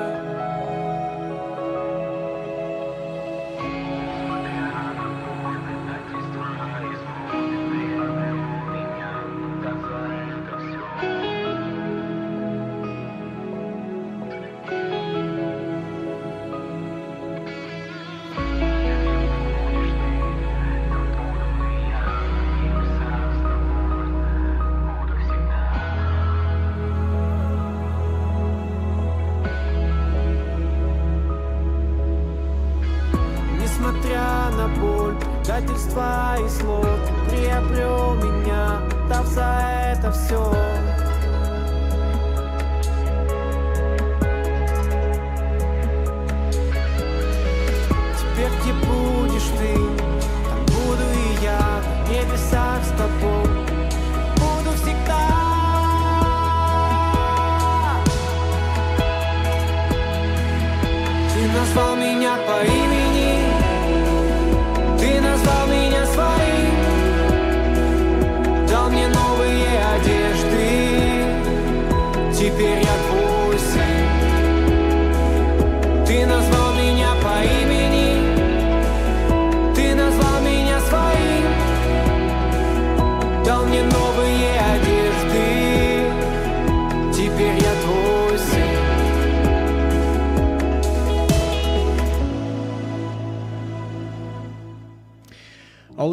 [40.15, 40.64] все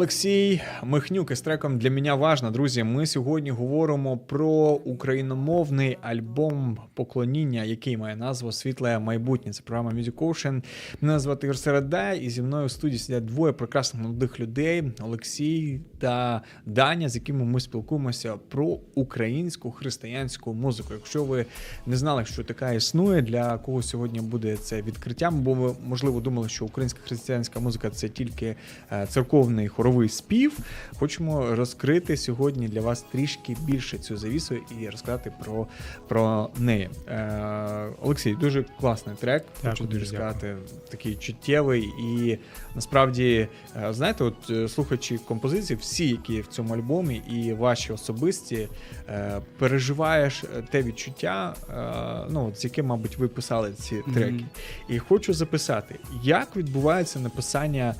[0.02, 2.50] Олексій Михнюк із треком для мене важно.
[2.50, 4.50] Друзі, ми сьогодні говоримо про
[4.84, 9.52] україномовний альбом поклоніння, який має назву Світле майбутнє.
[9.52, 10.62] Це програма Music Ocean.
[11.00, 15.80] Мене звати Ігор Середа, і зі мною в студії сидять двоє прекрасних молодих людей: Олексій
[15.98, 20.88] та Даня, з якими ми спілкуємося про українську християнську музику.
[20.94, 21.46] Якщо ви
[21.86, 26.48] не знали, що така існує, для кого сьогодні буде це відкриттям, бо ви можливо думали,
[26.48, 28.56] що українська християнська музика це тільки
[28.92, 30.58] е, церковний хоровий спів.
[30.98, 35.66] Хочемо розкрити сьогодні для вас трішки більше цю завісу і розказати про,
[36.08, 36.90] про неї.
[37.08, 39.44] Е, Олексій, дуже класний трек.
[39.56, 40.56] Дякую, хочу дуже сказати,
[40.90, 41.82] такий чуттєвий.
[41.82, 42.38] І
[42.74, 48.68] насправді, е, знаєте, от е, слухаючи композиції, всі, які в цьому альбомі, і ваші особисті,
[49.08, 54.32] е, переживаєш е, те відчуття, е, ну, от з яким, мабуть, ви писали ці треки.
[54.32, 54.48] Мгм.
[54.88, 57.94] І хочу записати, як відбувається написання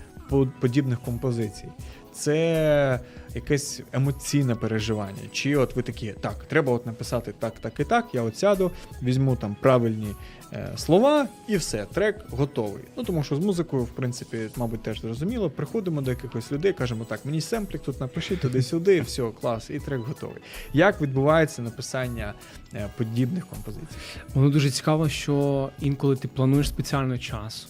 [0.61, 1.69] подібних композицій.
[2.13, 3.01] Це
[3.35, 5.23] якесь емоційне переживання.
[5.33, 8.71] Чи от ви такі, так, треба от написати так, так і так, я от сяду,
[9.03, 10.15] візьму там правильні
[10.53, 12.85] е, слова і все, трек готовий.
[12.97, 15.51] Ну тому що з музикою, в принципі, мабуть, теж зрозуміло.
[15.51, 20.01] Приходимо до якихось людей, кажемо, так, мені семплік тут напишіть туди-сюди, все, клас, і трек
[20.01, 20.43] готовий.
[20.73, 22.35] Як відбувається написання
[22.75, 23.97] е, подібних композицій?
[24.35, 27.69] Воно дуже цікаво, що інколи ти плануєш спеціально час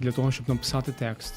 [0.00, 1.34] для того, щоб написати текст,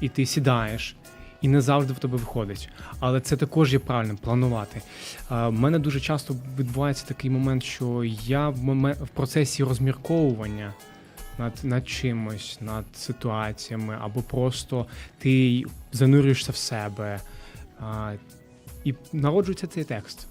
[0.00, 0.96] і ти сідаєш,
[1.42, 2.68] і не завжди в тебе виходить.
[3.00, 4.82] Але це також є правильно планувати.
[5.30, 10.74] У мене дуже часто відбувається такий момент, що я в, процесі розмірковування.
[11.38, 14.86] Над, над чимось, над ситуаціями, або просто
[15.18, 17.20] ти занурюєшся в себе,
[17.80, 18.12] а,
[18.84, 20.28] і народжується цей текст.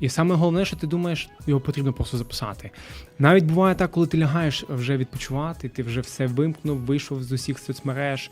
[0.00, 2.70] І саме головне, що ти думаєш, його потрібно просто записати.
[3.18, 7.58] Навіть буває так, коли ти лягаєш вже відпочивати, ти вже все вимкнув, вийшов з усіх
[7.58, 8.30] соцмереж,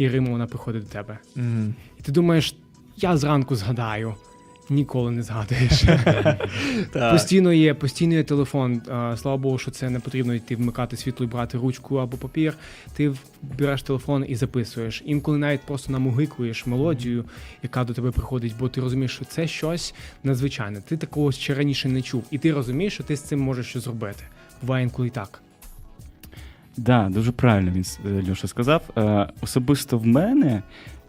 [0.00, 1.18] і Рима вона приходить до тебе.
[1.98, 2.56] І ти думаєш,
[2.96, 4.14] я зранку згадаю.
[4.70, 5.84] Ніколи не згадуєш.
[6.92, 8.82] Постійно є, постійно є телефон.
[9.16, 12.54] Слава Богу, що це не потрібно йти вмикати світло і брати ручку або папір.
[12.96, 15.02] Ти береш телефон і записуєш.
[15.06, 17.24] Інколи навіть просто намугикуєш мелодію,
[17.62, 20.80] яка до тебе приходить, бо ти розумієш, що це щось надзвичайне.
[20.80, 23.84] Ти такого ще раніше не чув, і ти розумієш, що ти з цим можеш щось
[23.84, 24.22] зробити.
[24.62, 25.42] Буває інколи і так.
[26.76, 28.82] Да, дуже правильно він е, Льоша сказав.
[28.96, 30.62] Е, особисто в мене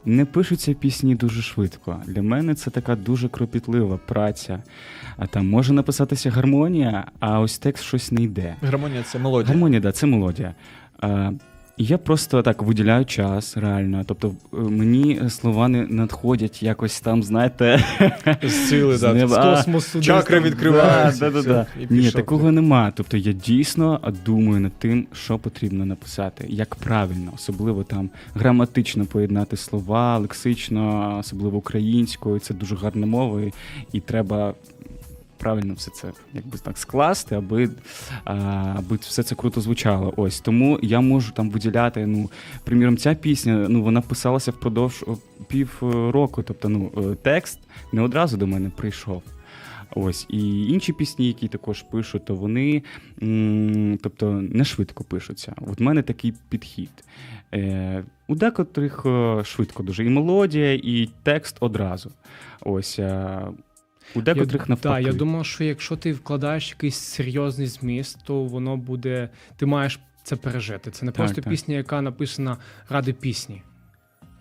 [0.06, 2.02] не пишуться пісні дуже швидко.
[2.08, 4.64] Для мене це така дуже кропітлива праця.
[5.18, 8.56] А там може написатися гармонія, а ось текст щось не йде.
[8.62, 9.54] Гармонія це мелодія.
[9.54, 10.56] Гармонія, да, це мелодія.
[11.78, 14.04] І я просто так виділяю час, реально.
[14.06, 17.84] Тобто е, мені слова не надходять якось там, знаєте,
[18.44, 19.56] З сили, з да, неба.
[19.56, 20.02] з космосу.
[20.02, 21.30] Чакри відкриваються.
[21.30, 21.66] Да, да, да.
[21.90, 22.92] Ні, такого нема.
[22.96, 29.58] Тобто я дійсно думаю над тим, що потрібно написати, як правильно, особливо там граматично поєднати
[29.58, 32.40] слова, лексично, особливо українською.
[32.40, 33.42] Це дуже гарна мова,
[33.94, 34.54] і треба.
[35.42, 37.70] Правильно все це якби так скласти, аби,
[38.24, 40.14] аби все це круто звучало.
[40.18, 42.06] Ось тому я можу там виділяти.
[42.06, 42.30] Ну,
[42.64, 45.06] приміром, ця пісня ну вона писалася впродовж
[45.48, 46.44] пів е, року.
[46.44, 47.60] Тобто, ну е, текст
[47.92, 49.24] не одразу до мене прийшов.
[49.96, 52.84] Ось і інші пісні, які також пишу, то вони
[54.02, 55.56] тобто не швидко пишуться.
[55.72, 57.04] От в мене такий підхід.
[57.54, 62.12] Е, у декотрих е, швидко дуже і мелодія, і текст одразу.
[62.62, 63.00] Ось
[64.16, 65.04] у декотрих навпаки.
[65.04, 69.30] Да, я думаю, що якщо ти вкладаєш якийсь серйозний зміст, то воно буде.
[69.58, 70.92] Ти маєш це пережити.
[70.92, 71.50] Це не Так, просто так.
[71.50, 72.58] пісня, яка написана
[72.90, 73.62] ради пісні.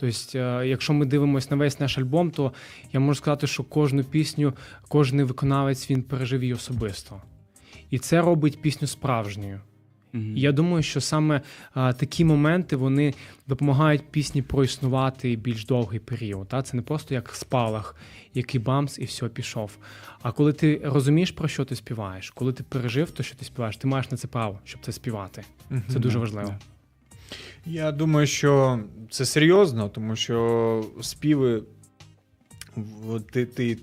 [0.00, 2.52] Тобто, е, якщо ми дивимося на весь наш альбом, то
[2.92, 4.52] я можу сказати, що кожну пісню,
[4.88, 7.22] кожен виконавець він пережив її особисто.
[7.90, 9.60] І це робить пісню справжньою.
[10.12, 10.36] Мгм.
[10.36, 11.40] І я думаю, що саме
[11.74, 13.14] а, такі моменти вони
[13.46, 16.48] допомагають пісні проіснувати більш довгий період.
[16.48, 16.62] Та?
[16.62, 17.96] Це не просто як спалах,
[18.34, 19.78] який бамс, і все пішов.
[20.22, 23.76] А коли ти розумієш, про що ти співаєш, коли ти пережив те, що ти співаєш,
[23.76, 25.44] ти маєш на це право, щоб це співати.
[25.88, 26.54] Це дуже важливо.
[27.66, 31.62] Я думаю, що це серйозно, тому що співи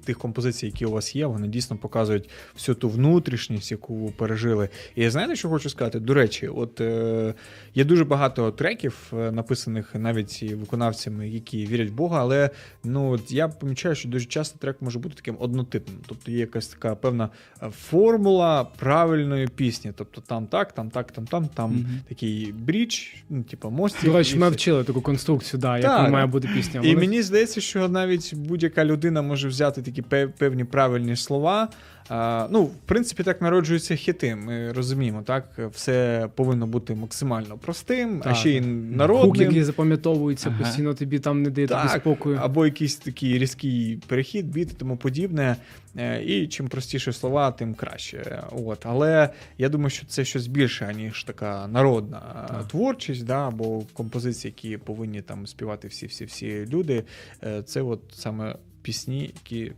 [0.05, 4.69] тих композицій, які у вас є, вони дійсно показують всю ту внутрішність, яку ви пережили.
[4.95, 5.99] І знаєте, що хочу сказати?
[5.99, 7.33] До речі, от е,
[7.75, 12.49] є дуже багато треків, е, написаних навіть виконавцями, які вірять в Бога, але
[12.83, 15.97] ну от я помічаю, що дуже часто трек може бути таким однотипним.
[16.07, 17.29] Тобто є якась така певна
[17.63, 19.91] е, формула правильної пісні.
[19.95, 22.01] Тобто там так, там так, там там, там Мгм.
[22.09, 24.05] такий брідж, ну, типу, мостик.
[24.05, 25.83] До речі, ми вчили таку конструкцію, да, Так.
[25.83, 26.81] яка має бути пісня.
[26.83, 30.01] І мені здається, що навіть будь-яка людина може взяти такі
[30.37, 31.69] певні правильні слова.
[32.09, 34.35] А, ну, в принципі, так народжуються хіти.
[34.35, 38.67] Ми розуміємо, так все повинно бути максимально простим, а ще й Хук,
[38.97, 39.41] народним.
[39.47, 40.59] який запам'ятовується, Ага.
[40.63, 42.39] постійно тобі там не дає тобі спокою.
[42.41, 45.55] або якийсь такий різкий перехід, біт і тому подібне.
[45.97, 48.43] Е, І чим простіше слова, тим краще.
[48.65, 48.85] От.
[48.85, 52.67] Але я думаю, що це щось більше, ніж така народна Так.
[52.67, 57.03] творчість, да, або композиції, які повинні там співати всі-всі-всі люди.
[57.43, 58.55] Е, Це от саме
[58.87, 59.71] пісні, які.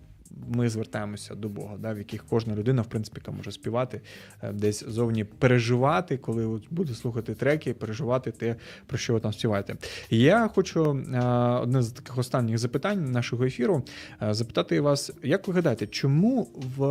[0.48, 4.02] Ми звертаємося до Бога, да, в яких кожна людина, в принципі, яка може співати,
[4.42, 8.56] е, десь зовні переживати, коли буде слухати треки, переживати те,
[8.88, 9.76] про що ви там співаєте.
[10.10, 11.22] Я хочу е,
[11.62, 13.84] одне з таких останніх запитань нашого ефіру
[14.22, 16.48] е, запитати вас, як ви гадаєте, чому
[16.78, 16.86] в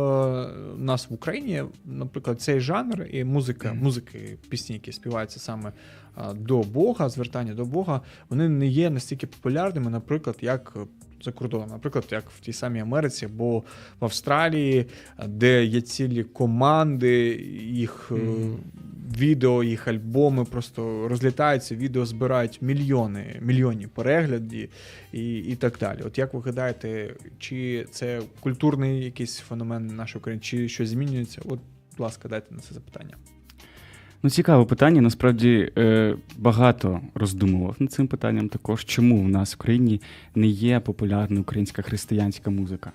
[0.77, 5.71] нас в Україні, наприклад, цей жанр і музика, музики, пісні, які співаються саме
[6.35, 10.77] до Бога, звертання до Бога, вони не є настільки популярними, наприклад, як.
[11.21, 13.59] За кордоном, наприклад, як в тій самій Америці або
[13.99, 14.85] в Австралії,
[15.27, 18.57] де є цілі команди, їх Мгм.
[19.17, 24.69] відео, їх альбоми просто розлітаються, відео збирають мільйони, мільйонні переглядів
[25.13, 25.99] і, і так далі.
[26.05, 31.41] От як ви гадаєте, чи це культурний якийсь феномен нашої країни, чи щось змінюється?
[31.45, 31.59] От,
[31.91, 33.17] будь ласка, дайте на це запитання.
[34.23, 35.01] Ну, цікаве питання.
[35.01, 40.01] Насправді е, багато роздумував над цим питанням також, чому в нас в країні
[40.35, 42.91] не є популярна українська християнська музика.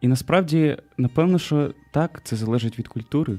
[0.00, 3.38] І насправді, напевно, що так, це залежить від культури,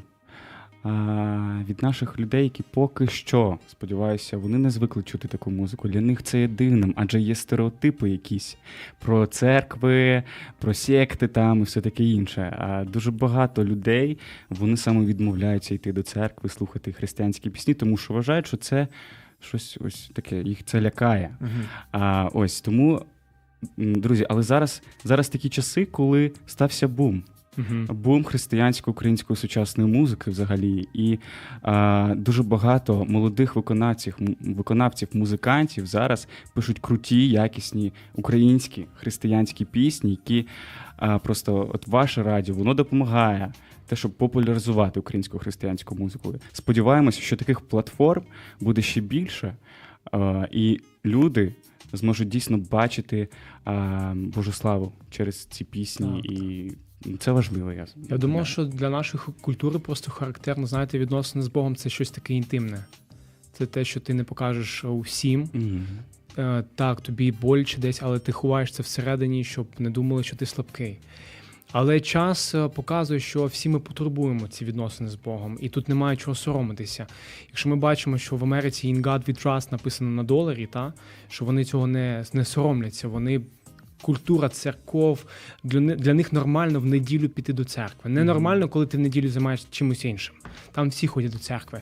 [1.68, 5.88] від наших людей, які поки що, сподіваюся, вони не звикли чути таку музику.
[5.88, 8.58] Для них це є дивним, адже є стереотипи якісь
[9.00, 10.24] про церкви,
[10.60, 12.56] про секти там і все таке інше.
[12.60, 14.18] А дуже багато людей
[14.50, 18.88] вони саме відмовляються йти до церкви, слухати християнські пісні, тому що вважають, що це
[19.40, 21.38] щось ось таке, їх це лякає.
[21.92, 23.06] А, ось тому,
[23.78, 27.24] друзі, але зараз, зараз такі часи, коли стався бум.
[27.58, 27.94] Угу.
[27.94, 31.20] Бум християнсько-української сучасної музики взагалі, і
[31.62, 40.48] а, дуже багато молодих виконавців, виконавців, музикантів зараз пишуть круті, якісні українські християнські пісні, які
[40.98, 43.54] а, просто от ваше радіо воно допомагає
[43.88, 46.36] те, щоб популяризувати українську християнську музику.
[46.52, 48.24] Сподіваємося, що таких платформ
[48.60, 49.56] буде ще більше,
[50.12, 51.56] а, і люди
[51.94, 53.28] зможуть дійсно бачити
[53.64, 56.32] а, Божу славу через ці пісні, Так.
[56.32, 56.72] і
[57.20, 57.74] це важливо.
[57.74, 62.12] Я, Я думав, що для нашої культури просто характерно, знаєте, відносини з Богом це щось
[62.12, 62.86] таке інтимне.
[63.54, 65.50] Це те, що ти не покажеш усім.
[65.54, 65.88] Мгм.
[66.38, 70.46] Е, так, тобі боляче десь, але ти ховаєш це всередині, щоб не думали, що ти
[70.46, 71.00] слабкий.
[71.72, 76.18] Але час е, показує, що всі ми потребуємо ці відносини з Богом, і тут немає
[76.18, 77.08] чого соромитися.
[77.48, 80.94] Якщо ми бачимо, що в Америці «In God we trust» написано на доларі, та
[81.30, 83.42] що вони цього не, не соромляться, вони.
[84.02, 85.26] Культура церков
[85.64, 88.10] для, для них нормально в неділю піти до церкви.
[88.10, 90.36] Ненормально, коли ти в неділю займаєшся чимось іншим.
[90.72, 91.82] Там всі ходять до церкви.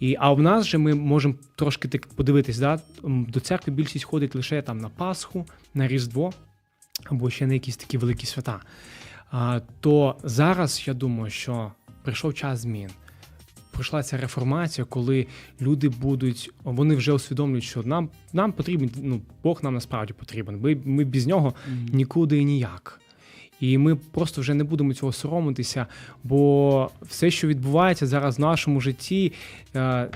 [0.00, 2.80] І, а в нас же ми можемо трошки так подивитись, да?
[3.02, 6.32] до церкви більшість ходить лише там на Пасху, на Різдво
[7.04, 8.60] або ще на якісь такі великі свята.
[9.30, 12.90] А, то зараз я думаю, що прийшов час змін.
[13.76, 15.26] Прийшла ця реформація, коли
[15.60, 20.60] люди будуть, вони вже усвідомлюють, що нам, нам потрібен, ну, Бог нам насправді потрібен.
[20.60, 21.54] Ми, ми без нього
[21.92, 23.00] нікуди і ніяк.
[23.60, 25.86] І ми просто вже не будемо цього соромитися,
[26.24, 29.32] бо все, що відбувається зараз в нашому житті,
[29.74, 30.08] е,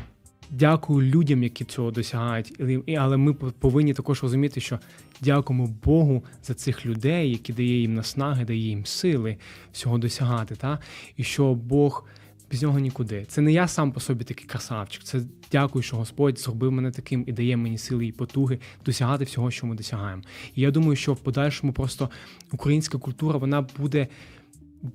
[0.51, 2.61] дякую людям, які цього досягають.
[2.99, 4.79] Але ми повинні також розуміти, що
[5.21, 9.37] дякуємо Богу за цих людей, які дає їм наснаги, дає їм сили
[9.73, 10.57] всього досягати.
[10.57, 10.79] Та?
[11.17, 12.05] І що Бог
[12.51, 13.25] без нього нікуди.
[13.29, 15.03] Це не я сам по собі такий красавчик.
[15.03, 15.21] Це
[15.53, 19.67] дякую, що Господь зробив мене таким і дає мені сили і потуги досягати всього, що
[19.67, 20.23] ми досягаємо.
[20.55, 22.11] І я думаю, що в подальшому просто
[22.53, 24.09] українська культура вона буде.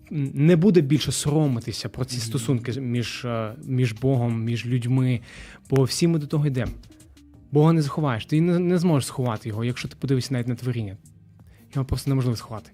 [0.09, 5.19] Не буде більше соромитися про ці стосунки між, е, між Богом, між людьми,
[5.69, 6.71] бо всі ми до того йдемо.
[7.51, 10.97] Бога не заховаєш, ти не, не зможеш сховати його, якщо ти подивишся навіть на творіння.
[11.75, 12.71] Його просто неможливо сховати.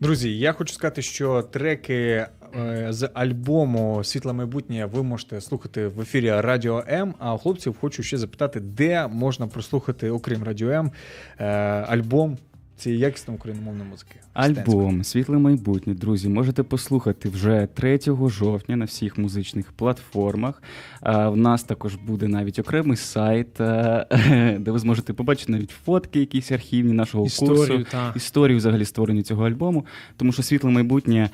[0.00, 2.28] Друзі, я хочу сказати, що треки е,
[2.88, 7.14] з альбому Світле майбутнє ви можете слухати в ефірі Радіо М.
[7.18, 10.90] А хлопців хочу ще запитати, де можна прослухати, окрім Радіо М,
[11.38, 11.44] е,
[11.88, 12.38] альбом
[12.76, 14.16] цієї якісної україномовної музики.
[14.32, 17.98] Альбом Світле майбутнє, друзі, можете послухати вже 3
[18.28, 20.62] жовтня на всіх музичних платформах.
[21.00, 26.20] А, В нас також буде навіть окремий сайт, е, де ви зможете побачити навіть фотки,
[26.20, 27.84] якісь архівні нашого курсу.
[27.90, 31.30] Та Історію взагалі створення цього альбому, тому що світле майбутнє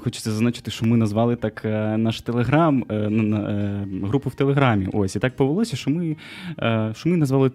[0.00, 4.88] хочеться зазначити, що ми назвали так е, наш телеграм, е, на- е, групу в Телеграмі.
[4.92, 6.16] Ось і так повелося, що ми,
[6.58, 7.50] е, що ми назвали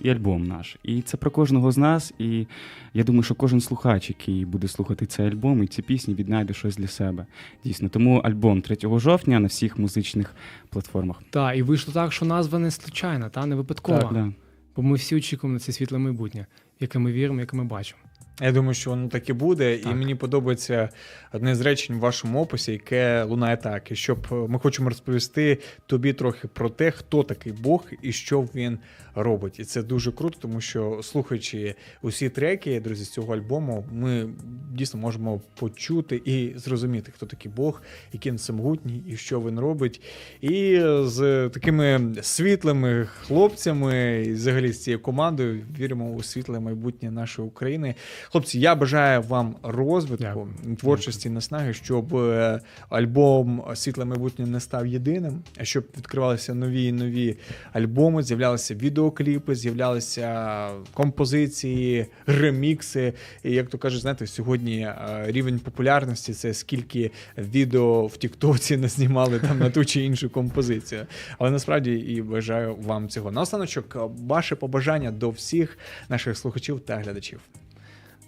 [0.00, 0.76] і альбом наш.
[0.82, 2.14] І це про кожного з нас.
[2.18, 2.46] І
[2.94, 6.76] я думаю, що кожен слухач, який буде слухати цей альбом і ці пісні, віднайде щось
[6.76, 7.26] для себе.
[7.64, 10.34] Дійсно, тому альбом 3 жовтня на всіх музичних
[10.70, 11.22] платформах.
[11.30, 13.98] та, і вийшло так, що назва не случайна, та не випадкова.
[13.98, 14.32] Так, да.
[14.76, 16.46] Бо ми всі очікуємо на це світле майбутнє,
[16.80, 18.00] яке ми віримо, яке ми бачимо.
[18.40, 20.88] Я думаю, що воно так і буде, і мені подобається
[21.32, 23.90] одне з речень в вашому описі, яке лунає так.
[23.90, 28.78] І щоб ми хочемо розповісти тобі трохи про те, хто такий Бог і що він
[29.14, 29.60] робить.
[29.60, 34.28] І це дуже круто, тому що слухаючи усі треки, друзі, з цього альбому, ми
[34.72, 37.82] дійсно можемо почути і зрозуміти, хто такий Бог,
[38.12, 40.02] який він всемогутній і що він робить.
[40.40, 47.48] І з такими світлими хлопцями, і взагалі з цією командою віримо у світле майбутнє нашої
[47.48, 47.94] України.
[48.30, 50.76] Хлопці, я бажаю вам розвитку Дякую.
[50.76, 56.92] творчості наснаги, щоб е, альбом Світле майбутнє не став єдиним, а щоб відкривалися нові і
[56.92, 57.36] нові
[57.72, 63.12] альбоми, з'являлися відеокліпи, з'являлися композиції, ремікси.
[63.44, 68.88] І як то кажуть, знаєте, сьогодні е, рівень популярності це скільки відео в Тіктоці не
[68.88, 71.06] знімали там на ту чи іншу композицію.
[71.38, 73.30] Але насправді і бажаю вам цього.
[73.32, 77.40] Наостаночок, е, ваше побажання до всіх наших слухачів та глядачів.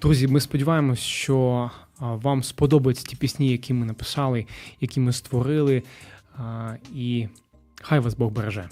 [0.02, 4.46] Друзі, ми сподіваємось, що вам сподобаються ті пісні, які ми написали,
[4.80, 5.82] які ми створили.
[6.94, 7.28] І
[7.82, 8.68] хай вас Бог береже.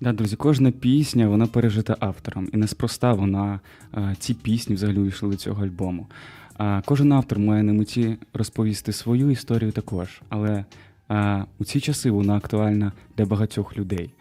[0.00, 3.60] Да, друзі, кожна пісня вона пережита автором, і неспроста вона
[4.18, 6.06] ці пісні взагалі вийшли до цього альбому.
[6.84, 10.64] Кожен автор має на меті розповісти свою історію також, але
[11.58, 14.14] у ці часи вона актуальна для багатьох людей.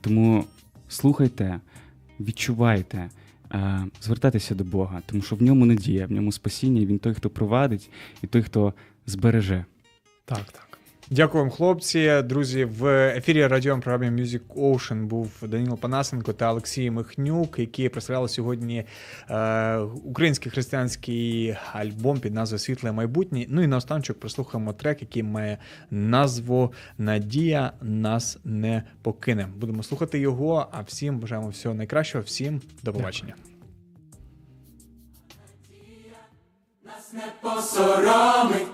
[0.00, 0.44] Тому
[0.88, 1.60] слухайте,
[2.20, 3.10] відчувайте,
[3.52, 7.14] е, звертайтеся до Бога, тому що в ньому надія, в ньому спасіння, і він той,
[7.14, 7.90] хто провадить,
[8.22, 8.74] і той, хто
[9.06, 9.64] збереже.
[10.24, 10.71] Так, так.
[11.14, 12.22] Дякую вам, хлопці.
[12.24, 12.86] Друзі, в
[13.16, 18.84] ефірі радіо програмі Music Ocean був Данило Панасенко та Олексій Михнюк, які представляли сьогодні
[19.30, 23.46] е, український християнський альбом під назвою Світле майбутнє.
[23.48, 25.58] Ну і наостаночок прослухаємо трек, який має
[25.90, 29.48] назву Надія нас не покине.
[29.56, 30.68] Будемо слухати його.
[30.72, 32.24] А всім бажаємо всього найкращого.
[32.24, 33.34] Всім до побачення.
[37.42, 38.66] посоромить,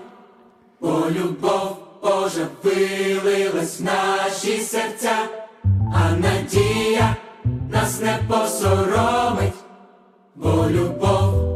[0.81, 5.17] бо любов Божа вилились в наші серця,
[5.95, 7.15] а надія
[7.71, 9.53] нас не посоромить,
[10.35, 11.48] бо любов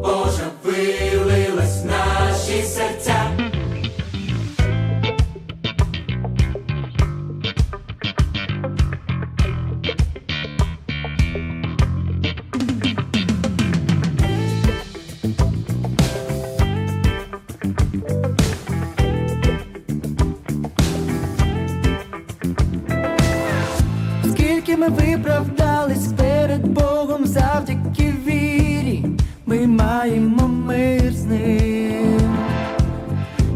[24.84, 29.06] ми виправдались перед Богом завдяки вірі,
[29.46, 32.22] ми маємо мир з ним.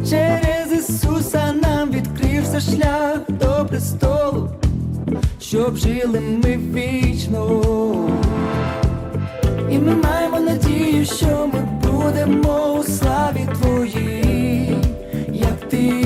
[0.10, 4.50] Через Ісуса нам відкрився шлях до престолу,
[5.42, 7.62] щоб жили ми вічно.
[9.72, 14.78] І ми маємо надію, що ми будемо у славі Твоїй,
[15.34, 16.04] як ти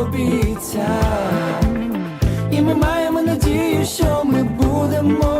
[0.00, 1.26] обіцяв.
[2.50, 3.05] І ми маємо
[3.86, 5.35] що ми будемо